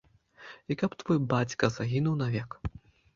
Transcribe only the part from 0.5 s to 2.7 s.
І каб твой бацька загінуў навек.